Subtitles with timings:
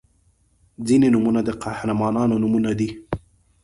[0.87, 2.89] •ځینې نومونه د قهرمانانو نومونه دي.